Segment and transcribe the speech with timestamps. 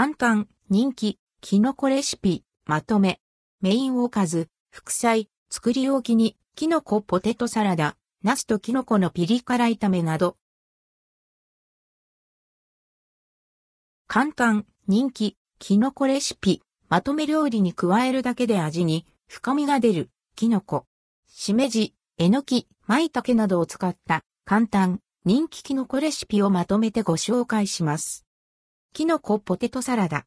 [0.00, 3.18] 簡単、人気、キノコレシピ、まとめ。
[3.60, 10.36] メインおかず、副菜、作り置きに、キノコポテトサラダ、ナスとキノコのピリ辛炒めなど。
[14.06, 20.86] 簡単、人気、キノコレシピ、まとめ料理に加えるだけで味に深みが出る、キノコ。
[21.26, 28.27] しめじ、えのき、舞茸などを使った簡単、人気キノコレシピをまとめてご紹介します。
[28.92, 30.26] キノコポテトサラダ。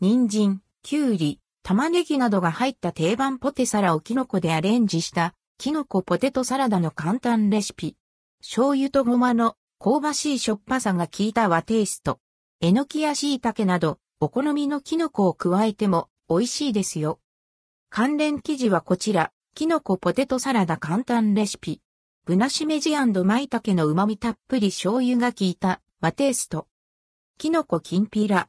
[0.00, 7.96] 人参、きゅうり、玉ねぎなどが入った定番ポテサラをキノコでアレンジしたキノコポテトサラダの簡単レシピ。
[8.40, 12.20] 醤油とごまの香ばしいしょっぱさが効いた和テイスト。
[12.60, 17.20] えのきや椎茸などお好みのキノコを加えても美味しいですよ。
[17.88, 21.80] 関連記事はこちら、キノコポテトサラダ簡単レシピ。
[22.26, 26.66] ブナシメジ舞茸の旨味たっぷり醤油が効いた和テイスト。
[27.36, 28.48] キノコきんぴら。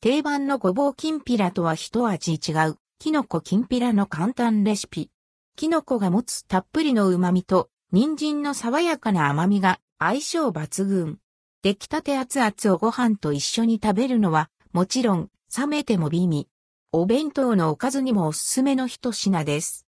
[0.00, 5.10] 定番のごぼうきんぴらとは一味違う、キノコきんぴらの簡単レシピ。
[5.54, 11.18] キノコが持つたっぷりの旨味と、人参の爽やかな甘みが相性抜群。
[11.62, 16.48] 出来たて熱々をご飯と一緒に食べるのは、もちろん、冷めても美味。
[16.92, 19.86] お弁当のおかずにもおすすめの一品です。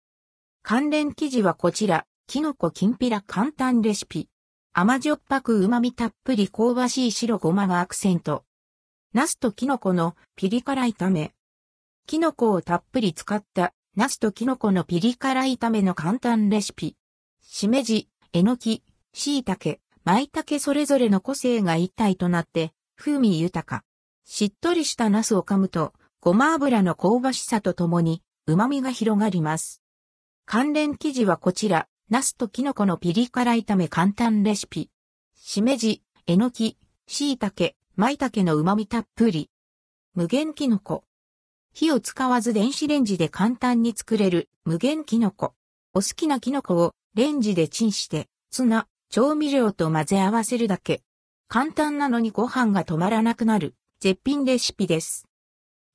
[0.63, 4.27] 関連記事はこちら、キノコきんぴら簡単レシピ。
[4.79, 8.43] 甘じょっぱく旨味たっぷり香ばしい白ごまがアクセント。
[9.11, 11.33] ナスとキノコのピリ辛炒め。
[12.05, 16.95] キノコをたっぷり使ったナスとキノコのピリ辛炒めの簡単レシピ。
[17.41, 18.83] しめじ、えのき、
[19.13, 23.83] 椎茸、舞茸それぞれの個性が一体となって風味豊か。
[24.25, 29.81] しっとりしたナスを噛むとごま油の香ばしさとともに旨味が広がります。
[30.45, 31.87] 関連記事はこちら。
[32.09, 34.89] ナスとキノコのピリ辛炒め簡単レシピ。
[35.35, 39.49] しめじ、えのき、椎茸、舞茸の旨味たっぷり。
[40.15, 41.03] 無限キノコ。
[41.73, 45.53] 火を使わず電子レンジで簡単に作れる無限キノコ。
[45.93, 51.01] お好きなキノコをレンジでチンして、ツナ、調味料と混ぜ合わせるだけ。
[51.49, 55.27] 簡単なのにご飯が止まらなくなる絶品レシピです。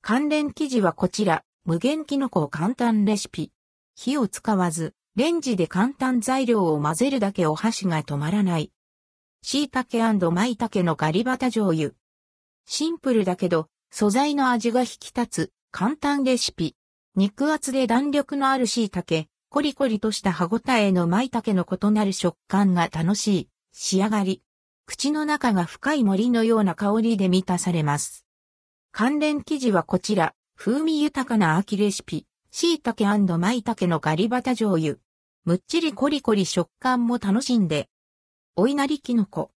[0.03, 3.51] 関連記事はこちら、無限キノコ簡単レシピ。
[3.95, 8.71] 火を使わずレンジで簡単材料を混ぜるだけお箸が止まらない。
[9.43, 11.91] 椎茸舞茸のガリバタ醤油。
[12.65, 16.75] シンプルだけど、素材の味が引き立つ、簡単レシピ。
[17.15, 24.41] 肉厚で弾力のある椎茸、コリコリとした歯ごたえの舞茸の異なる食感が楽しい、仕上がり。
[24.87, 28.25] 口の中が深い森のような香りで満たされます。
[28.91, 32.25] 関連記事はこちら、風味豊かな秋レシピ。
[32.49, 35.02] 椎茸舞茸のガリバタ醤油。
[35.45, 37.89] むっちりコリコリ食感も楽しんで。
[38.55, 39.51] お稲荷キノコ。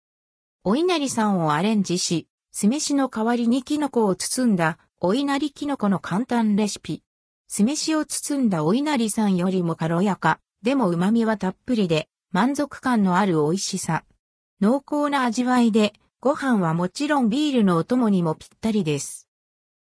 [0.64, 7.04] お稲荷さんをアレンジし、酢飯の代わりにキノコを包んだお稲荷キノコの簡単レシピ。
[7.46, 14.02] 酢飯を包んだお稲荷さんよりも軽やか、でも旨味はたっぷりで、満足感のある美味しさ。
[14.60, 19.28] 濃厚な味わいで、ご飯はもちろんビールのお供にもぴったりです。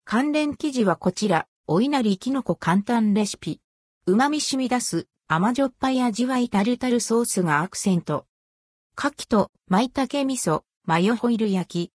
[0.04, 1.46] 関連記事はこちら。
[1.66, 3.62] お稲荷きのこ簡単レシピ。
[4.04, 8.26] 旨味染み出す甘じょっぱい味わいタルタルソースがアクセント。
[8.96, 11.92] 牡蠣と舞茸味噌、マヨホイル焼き。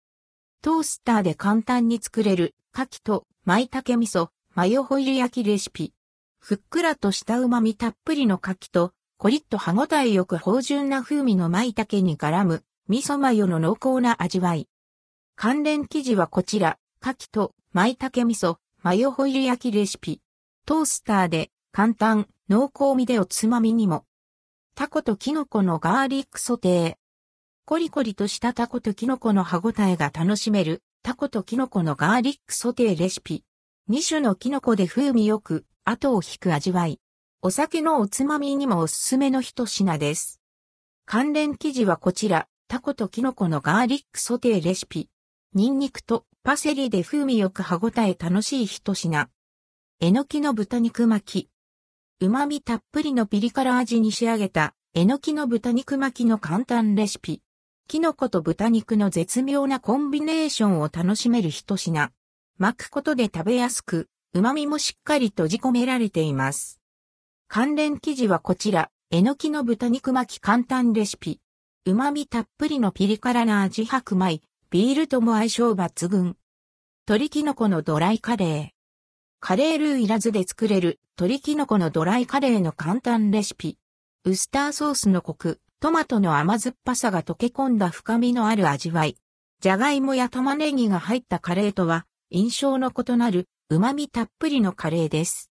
[0.64, 5.94] トースターで簡単に作れる牡蠣と舞茸味噌、マヨホイル焼きレシピ。
[6.40, 14.68] ふっくらとした旨味たっぷりの牡蠣とコリッと歯ごたえよく芳醇な風味の舞茸に絡む味噌マヨの濃厚な味わい。
[15.36, 20.20] 関連記事はこちら、牡蠣と舞茸味噌、マヨホイル焼きレシピ。
[20.66, 24.06] トースターで簡単、濃厚味でおつまみにも。
[24.76, 26.96] タコとキノコのガーリックソテー。
[27.66, 33.44] コリコリとしたタコとキノコの歯ごたえが楽しめるタコとキノコのガーリックソテーレシピ。
[33.90, 37.00] 2種のキノコで風味よく後を引く味わい。
[37.44, 40.42] お酒のおつまみにもおすすめの一品です。
[41.06, 45.08] 関連記事はこちら、タコとキノコのガーリックソテーレシピ。
[45.54, 49.30] ニンニクとパセリで風味よく歯ごたえ楽しい一品。
[50.00, 51.50] えのきの豚肉巻き。
[52.22, 57.42] 旨味たっぷりのピリ辛味に仕上げた、えのきの豚肉巻きの簡単レシピ。
[57.88, 62.12] キノコと豚肉の絶妙なコンビネーションを楽しめる一品。
[62.58, 66.82] 巻くことで食べやすく、旨味もしっかり閉じ込められています。
[67.48, 71.40] 関連記事はこちら、えのきの豚肉巻き簡単レシピ。
[71.86, 74.42] 旨味たっぷりのピリ辛な味白米、
[74.72, 76.36] ビールとも相性抜群。
[77.08, 78.79] 鶏キノコのドライカレー。
[79.42, 83.78] カレールーいらずで作れる鶏キノコのドライカレーの簡単レシピ。
[84.26, 89.16] ウスターソースのコク、トマトの甘酸っぱさが溶け込んだ深みのある味わい。
[89.62, 95.50] じゃがいもや玉ねぎが入ったカレーとは印象の異なる旨味たっぷりのカレーです。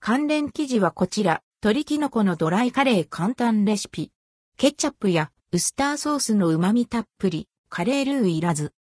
[0.00, 4.12] 関連記事はこちら、鶏キノコのドライカレー簡単レシピ。
[4.58, 8.74] ケチャップやウスターソースの旨味たっぷり、カレールーいらず。